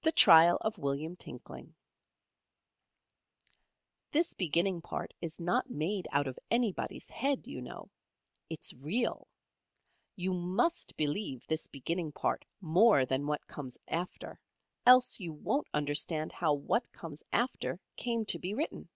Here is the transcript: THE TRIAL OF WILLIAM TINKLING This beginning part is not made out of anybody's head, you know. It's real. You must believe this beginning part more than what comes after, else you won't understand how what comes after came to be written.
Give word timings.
THE 0.00 0.12
TRIAL 0.12 0.56
OF 0.62 0.78
WILLIAM 0.78 1.14
TINKLING 1.16 1.74
This 4.10 4.32
beginning 4.32 4.80
part 4.80 5.12
is 5.20 5.38
not 5.38 5.68
made 5.68 6.08
out 6.12 6.26
of 6.26 6.38
anybody's 6.50 7.10
head, 7.10 7.46
you 7.46 7.60
know. 7.60 7.90
It's 8.48 8.72
real. 8.72 9.28
You 10.16 10.32
must 10.32 10.96
believe 10.96 11.46
this 11.46 11.66
beginning 11.66 12.12
part 12.12 12.46
more 12.62 13.04
than 13.04 13.26
what 13.26 13.46
comes 13.46 13.76
after, 13.86 14.40
else 14.86 15.20
you 15.20 15.34
won't 15.34 15.68
understand 15.74 16.32
how 16.32 16.54
what 16.54 16.90
comes 16.90 17.22
after 17.30 17.78
came 17.96 18.24
to 18.24 18.38
be 18.38 18.54
written. 18.54 18.88